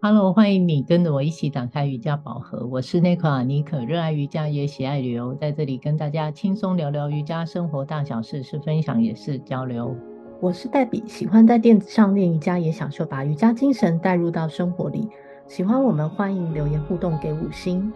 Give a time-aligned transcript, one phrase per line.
[0.00, 2.64] Hello，欢迎你跟着我一起打开瑜伽宝盒。
[2.68, 9.96] 我是内克阿妮可，热爱瑜伽也喜爱旅游，在这里跟大家轻松聊聊瑜伽生活大小事，是分享也是交流。
[10.40, 15.08] 我是黛比，喜欢在垫子上练瑜伽，也享受把瑜伽精神带入到生活里。
[15.48, 17.92] 喜欢我们，欢迎留言互动给五星。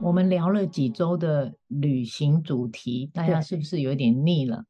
[0.00, 4.64] 我们聊了几周的旅行主题，大家是不是有点腻了？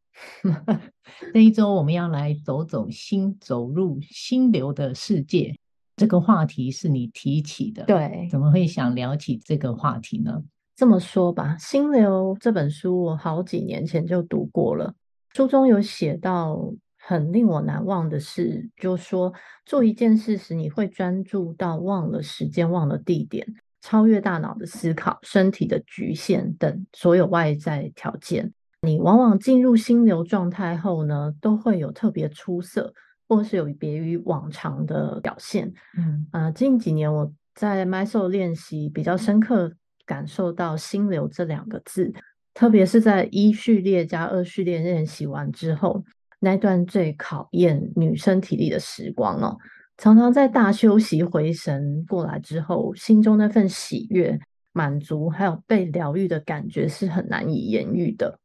[1.32, 5.54] 这一周我们要来走走心，走入心流的世界。
[5.96, 8.28] 这个话题是你提起的，对？
[8.30, 10.42] 怎么会想聊起这个话题呢？
[10.76, 14.94] 这么说吧，《心流》这本书我好几年前就读过了，
[15.34, 19.32] 书中有写到很令我难忘的事，就是说
[19.64, 23.46] 做一件事时，你会专注到忘了时间、忘了地点。
[23.82, 28.52] 超越大脑的思考、身体的局限等所有外在条件，
[28.82, 32.92] 你往往进入心流状态后呢，都会有特别出色，
[33.28, 35.72] 或是有别于往常的表现。
[35.96, 39.72] 嗯啊、呃，近几年我在 Mysore 练习比较深刻
[40.04, 42.12] 感受到“心流”这两个字，
[42.54, 46.04] 特别是在一序列加二序列练习完之后，
[46.38, 49.56] 那段最考验女生体力的时光哦。
[49.98, 54.38] 常常在大休息回神过来之后，心中那份喜悦、
[54.72, 58.38] 满足，还有被疗愈的感觉是很难以言喻的。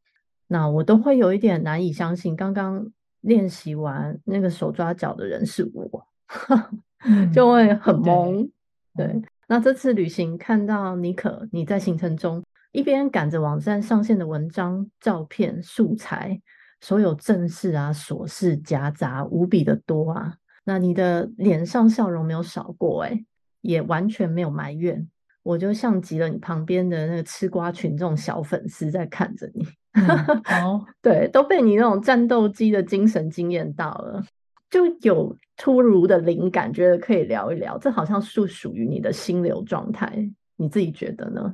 [0.48, 2.90] 那我都会有一点难以相信，刚刚
[3.22, 6.08] 练习完那个手抓脚的人是我，
[7.34, 8.50] 就会很懵。
[8.96, 16.42] 对，对，那这次旅行看到妮可，你在行程中一边赶着网站上线的文章、照片、素材，
[16.80, 20.36] 所有正事啊、琐事夹杂无比的多啊。
[20.64, 23.26] 那你的脸上笑容没有少过诶，
[23.62, 25.10] 也完全没有埋怨，
[25.44, 29.66] 我就像极了你旁边的那个吃瓜群众小粉丝在看着你，
[30.64, 34.24] 哦，对，都被你那种战斗机的精神惊艳到了，
[34.70, 41.54] 就有突如的灵感，觉得可以聊一聊，这好像是属于你的心流状态，你自己觉得呢？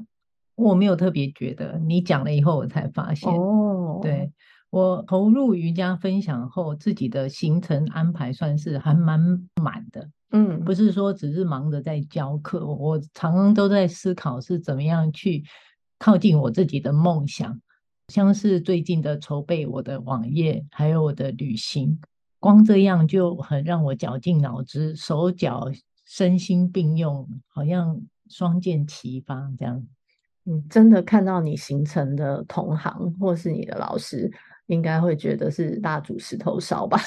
[0.56, 4.32] 我没有特别觉得，你讲了以后我才发现，哦，对。
[4.70, 9.18] 我投入瑜伽分享后，自己的行程安排算是还蛮
[9.64, 10.10] 满的。
[10.32, 15.42] 嗯，不是说只是忙着在教课，我常常都在思考是怎么样去
[15.98, 17.58] 靠近我自己的梦想。
[18.08, 22.00] 像是最近的筹备我的网页，还有我的旅行，
[22.40, 25.72] 光这样就很让我绞尽脑汁，手脚
[26.06, 29.86] 身心并用，好像双剑齐发这样。
[30.46, 34.32] 嗯，真的看到你行程的同行或是你的老师。
[34.68, 37.00] 应该会觉得是蜡烛石头烧吧，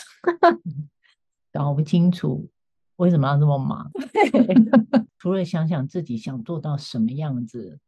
[1.52, 2.48] 搞不清楚
[2.96, 3.90] 为什么要这么忙。
[5.20, 7.78] 除了想想自己想做到什么样子，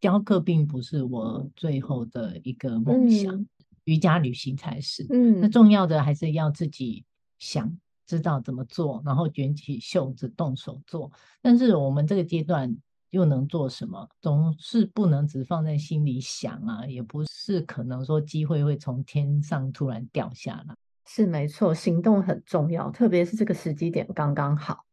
[0.00, 3.48] 教课并不是我最后的一个梦想，嗯、
[3.84, 5.06] 瑜伽旅行才是。
[5.10, 7.04] 嗯，那重要的还是要自己
[7.38, 7.76] 想
[8.06, 11.10] 知道怎么做，然后卷起袖子动手做。
[11.40, 12.76] 但是我们这个阶段。
[13.10, 14.06] 又能做什么？
[14.20, 20.74] 总是不能只放在心里想啊，也不是可能说机会会从天上突然掉下来。
[21.06, 24.84] 是没错，行动很重要，特别是这个时机点刚刚好，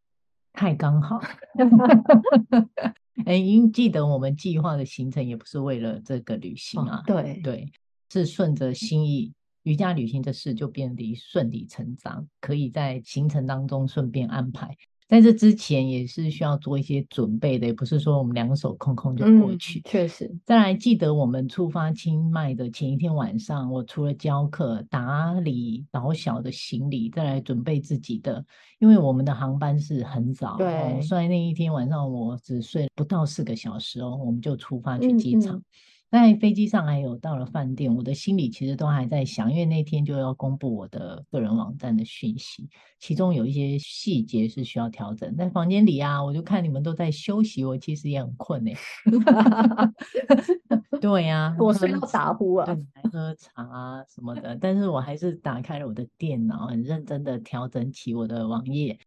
[0.53, 1.19] 太刚好。
[3.23, 7.71] 哎，因记得我们计划的行程也不是为了这个旅行啊，哦、对对，
[8.11, 9.33] 是顺着心意，
[9.63, 14.75] 瑜伽旅行的事就变得顺理成章，可以在行程当中顺便安排。
[15.07, 19.79] 在这之前也是需要做一些准备的，也不是说我们两手空空就过去。
[19.79, 28.43] 嗯、确实，再来记得我们出发清迈的前一天晚上，我除了教课、打理老小的行李，再来准备自己的，
[28.79, 30.57] 因为我们的航班是很早。
[30.57, 35.55] 对，所以那一天晚上我只睡不到四个小时哦，我们就出发去机场。
[35.55, 35.63] 嗯嗯
[36.11, 45.35] 在飞机上还有到了饭店，我的心里其实都还在想，因为那天就要公布我的个人网站的讯息，其中有一些细节是需要调整。
[45.35, 48.71] 在房间里啊，我就看你们都在休息，我其实也很困呢。
[51.01, 52.77] 对呀、啊，我睡到打呼啊，来
[53.11, 58.97] 喝茶啊什么的，但是我还是打开了我的电脑，很认真的调整起我的网页。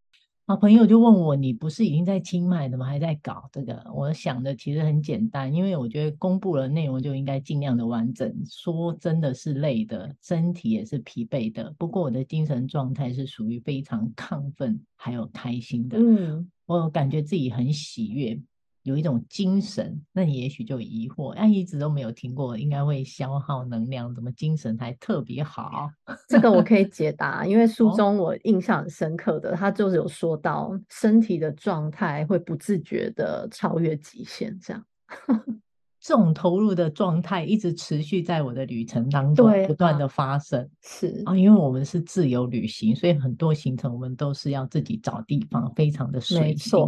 [0.48, 2.86] 好朋友就问我：“你不是已经在清迈的吗？
[2.86, 8.34] 还在搞这个？”我想的其实很简单，因为我觉得公布了内容就应该尽量的完整。
[8.46, 11.70] 说真的是累的，身体也是疲惫的。
[11.76, 15.98] 不过我的精神状态是属于非常亢奋还有开心的。
[15.98, 18.40] 嗯，我感觉自己很喜悦。
[18.88, 25.90] 有一种精神，那你也许就疑惑，哎，一直都没有听过，应该会消耗能量，怎么精神还特别好？
[26.26, 34.82] 这个我可以解答，因为书中我印象很深刻的，他就是有说到身体的状态会不自觉的超越极限，这样。
[36.00, 40.66] 这种投入的状态一直持续在我的旅程当中，不断的发生。
[40.80, 46.80] 是啊，因为我们是自由旅行，所以很多行程我们都是要自己找地方，非常的随性。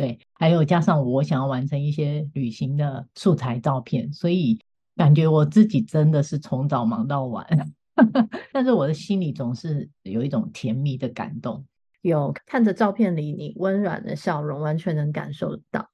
[0.00, 4.58] 对，还有加上我想要完成一些旅行的素材照片，所以
[4.96, 7.46] 感觉我自己真的是从早忙到晚。
[8.50, 11.62] 但是我的心里总是有一种甜蜜的感动。
[12.00, 15.86] 有看着照片里你温软的笑容，完全能感受到。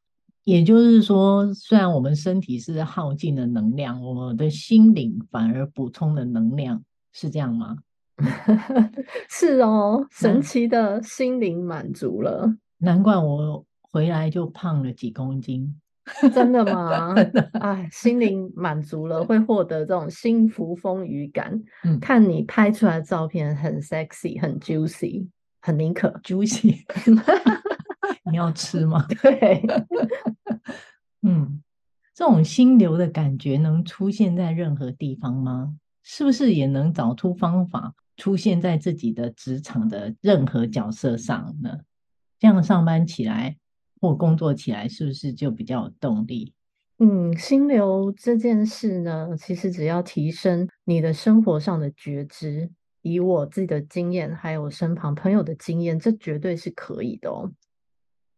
[0.45, 6.81] 也就是说，虽然我们身体是耗尽了能量，我们的心灵反而补充了能量，
[7.13, 7.79] 是这样吗？
[9.29, 12.55] 是哦，神奇的心灵满足了。
[12.79, 13.66] 难怪我
[13.97, 15.75] 回来就胖了几公斤。
[16.35, 17.15] 真的吗？
[17.61, 21.59] 哎，心灵满足了，会获得这种幸福丰腴感。
[21.83, 25.27] 嗯，看你拍出来的照片很 sexy，很 juicy，
[25.63, 26.85] 很宁可 juicy。
[28.31, 29.07] 你要吃吗？
[29.23, 29.65] 对，
[31.23, 31.63] 嗯，
[32.15, 35.75] 这种心流的感觉能出现在任何地方吗？
[36.03, 41.79] 是不是也能找出方法出现在自己的职场的任何角色上呢？
[42.39, 43.57] 这样上班起来
[44.07, 46.53] 或工作起来，是不是就比较有动力？
[46.99, 52.71] 嗯，心流这件事呢，其实只要提升你的生活上的觉知，
[53.03, 57.53] 以我自己的经验，还有身旁朋友的经验，这绝对是可以的哦。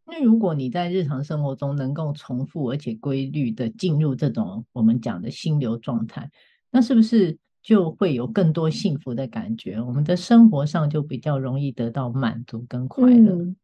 [0.07, 6.31] 那如果你在日常生活中能够重复而且规律的进入这种我们讲的心流状态，
[6.71, 9.81] 那是不是就会有更多幸福的感觉？
[9.81, 13.57] 我们的生活上就比较容易得到满足跟快乐，嗯、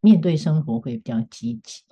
[0.00, 1.82] 面对生活会比较积极。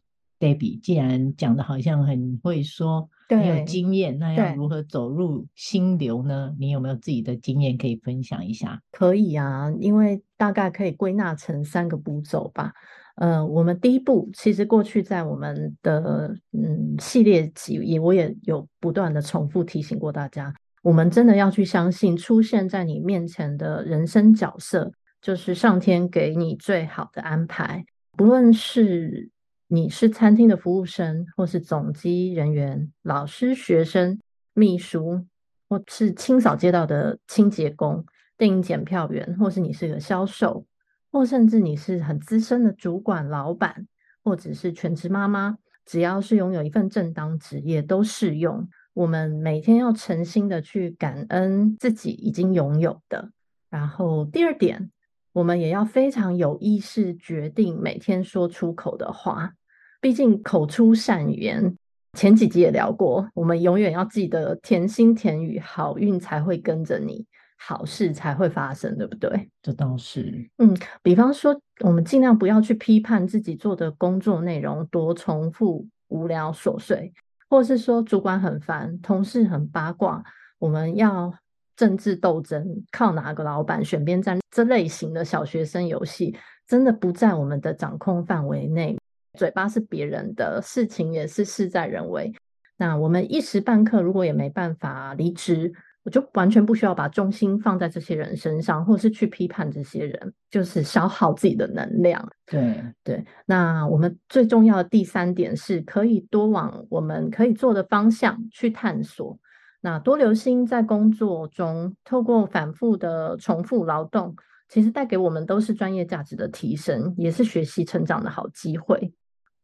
[0.40, 6.54] Debbie，既然讲的好像很会说，很有经验，那要如何走入心流呢？
[6.60, 8.80] 你有没有自己的经验可以分享一下？
[8.92, 12.72] 可以啊，因为大概可以归纳成三个步骤吧。
[13.16, 20.54] 呃，我们第一步其实过去在我们的嗯系列集也我也有不断的重复提醒过大家，
[20.84, 27.84] 我们真的要去相信出现在你面前的人生角色就是上天给你最好的安排，
[28.18, 29.30] 不论是
[29.68, 34.18] 你是餐厅的服务生，或是总机人员、老师、学生、
[34.54, 35.24] 秘书，
[35.68, 38.04] 或是清扫街道的清洁工、
[38.36, 40.66] 电影检票员，或是你是个销售。
[41.12, 43.86] 或甚至你是很资深的主管、老板，
[44.24, 45.56] 或者是全职妈妈，
[45.86, 48.68] 只要是拥有一份正当职业，都适用。
[48.94, 53.30] 我们每天要诚心的去感恩自己已经拥有的。
[53.70, 54.90] 然后第二点，
[55.32, 59.52] 我们也要非常有意识决定每天说出口的话。
[60.00, 61.76] 毕竟口出善言，
[62.12, 67.26] 前几集也聊过，我们永远要记得甜心甜语，好运才会跟着你。
[67.60, 69.50] 好事才会发生，对不对？
[69.60, 70.48] 这倒是。
[70.58, 77.12] 嗯，比方说，我们尽量不要去批判自己做的工作内容多重复、无聊、琐碎，
[77.50, 80.22] 或是说主管很烦、同事很八卦。
[80.60, 81.34] 我们要
[81.78, 84.38] 政治斗争，靠哪个老板选边站？
[84.50, 86.36] 这类型的小学生游戏，
[86.66, 88.98] 真的不在我们的掌控范围内。
[89.38, 92.34] 嘴巴是别人的，事情也是事在人为。
[92.76, 95.72] 那我们一时半刻如果也没办法离职。
[96.04, 102.26] 我就完全不需要把重心放在这些人身上，或是去批判这些人，就是消耗自己的能量。
[102.46, 109.38] 对对，那我们最重要的第三点是，可以多往我们可以做的方向去探索。
[109.80, 114.34] 那多留心在工作中，透过反复的重复劳动，
[114.68, 119.12] 其实带给我们都是专业价值的提升，也是学习成长的好机会。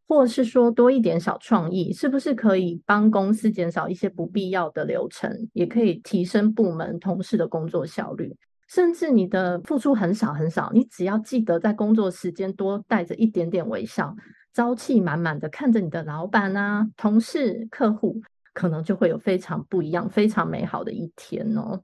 [0.06, 8.36] 或是说多一点小创意，是不是可以帮公司减少一些不必要的流程，也可以提升部门同事的工作效率？
[8.68, 14.14] 甚至你的付出很少很少，你只要记得在工作时间多带着一点点微笑，
[14.52, 18.20] 朝气满满的看着你的老板啊、同事、客户，
[18.54, 21.82] 可能就会有非常不一样、非常美好的一天哦。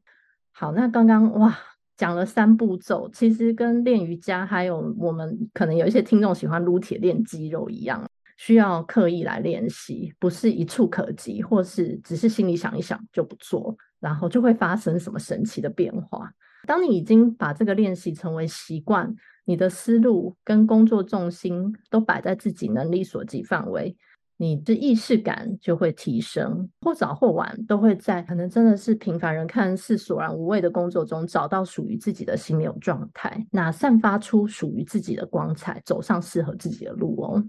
[0.52, 1.54] 好，那刚刚哇
[1.98, 8.08] 讲了三步骤，其实跟练瑜伽，还有我们可能有一些听众喜欢撸铁练肌肉一样。
[8.38, 16.32] 需要刻意来练习，不是一触可及，或是只是心里想一想就不做，然后就会发生什么神奇的变化。
[16.66, 23.94] 当你已经把这个练习成为习惯，你的思路跟工作重心都摆在自己能力所及范围，
[24.40, 37.44] 你的意识感就会提升，或早或晚都会在可能真的是平凡人看似索然无味的工作中，找到属于自己的心流状态，那散发出属于自己的光彩，走上适合自己的路哦。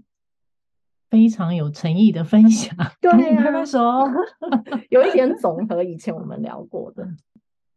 [1.08, 3.80] 非常有诚意的分享， 对、 啊，拍拍手，
[4.90, 7.08] 有一点总和以前我们聊过的。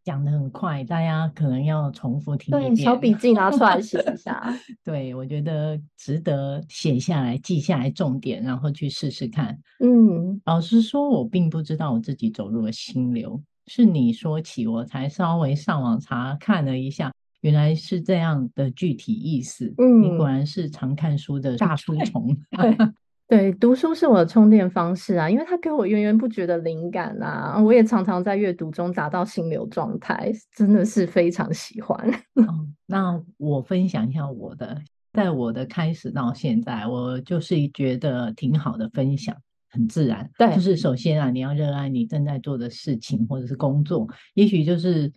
[0.05, 2.75] 讲的很快，大家可能要重复听一遍。
[2.75, 4.55] 对，小笔记拿出来写一下。
[4.85, 9.59] 对，我觉得值得写下来，记下来重点，然后去试试看。
[9.79, 19.73] 嗯，老实说，我并不知道我自己走入了心流，是你说起，我才稍微上网查看了一下，原来是这样的具体意思。
[19.79, 22.37] 嗯，你果然是常看书的大书虫。
[23.27, 23.51] 对。
[23.51, 31.97] 对，读书是我的充电方式啊，因为它给我源源不绝的灵感啊，我也常常在阅读中达到心流状态，真的是非常喜欢。
[32.35, 34.79] 哦， 那我分享一下我的，
[35.13, 39.35] 在我的开始到现在，我就是觉得挺好的分享，
[39.71, 40.29] 很自然。
[40.37, 45.11] 对，就是首先啊，你要热爱你正在做的事情或者是工作，也许就是，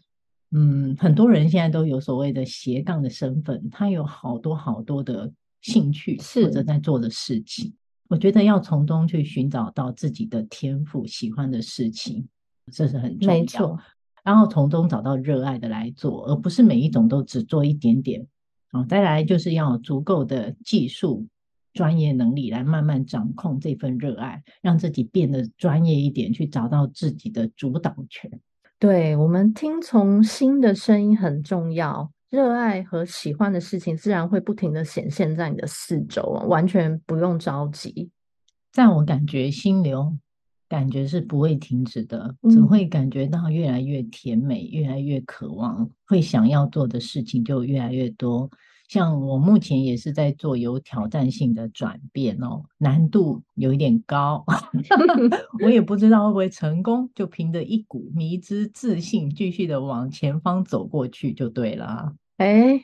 [0.52, 7.74] 嗯，很多人现在都有所谓的斜杠的身份，他有好多好多的兴趣或者在做的事情。
[8.08, 12.26] 我觉得要从中去寻找到自己的天赋、喜欢的事情，
[12.72, 13.34] 这是很重要。
[13.34, 13.78] 没错，
[14.24, 18.26] 然后从中找到热爱的来做，而不是每一种都只做一点点。
[18.70, 21.26] 啊，再来就是要有足够的技术、
[21.72, 28.30] 专业能力来慢慢掌控这份热爱，让自己变得专业一点，去找到自己的主导权。
[28.78, 32.10] 对，我们听从心的声音很重要。
[32.30, 38.10] 热爱和喜欢的事情，自然会不停地显现在你的四周，完全不用着急。
[38.70, 40.14] 在我感觉，心流
[40.68, 48.50] 感觉是不会停止的，只会感觉到越来越甜美，越来越渴望，会想要做的事情就越来越多。
[48.88, 54.42] 像我目前也是在做有挑战性的转变哦，难度有一点高，
[55.62, 62.14] 我也不知道会不会成功，就凭着一股迷之自信，继续的往前方走过去就对了。
[62.38, 62.80] 哎，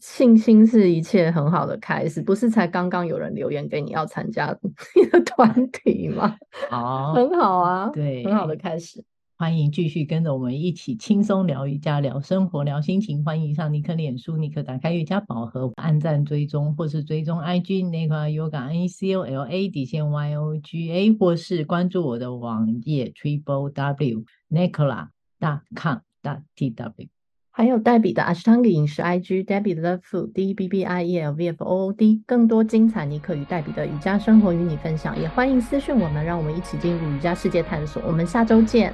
[0.00, 4.54] 信心是一切很好的开始，不是才刚刚有人留言给你要参加
[4.94, 6.36] 你的团体吗？
[6.68, 9.02] 好，很好啊，对，很好的开始。
[9.40, 13.24] 欢迎继续跟着我们一起轻松聊瑜伽、聊生活、聊心情。
[13.24, 23.70] 欢迎上尼克脸书，尼克打开瑜伽宝盒，按赞追踪，或是追踪 IG Nicola Yoga N E C O L A 底线 Y O G A，或是关注我的网页 Triple
[23.70, 25.06] W Nicola
[25.38, 27.06] dot com dot T W。
[27.52, 31.86] 还有黛比的 Ashtanga 饮食 IG Debbie Love Food D B B I E L V F O
[31.86, 38.02] O D，更多精彩尼克与黛比的瑜伽生活与你分享，也欢迎私讯我们，让我们一起进入瑜伽世界探索。
[38.04, 38.92] 我们下周见，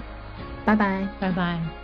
[0.64, 1.83] 拜拜，拜拜。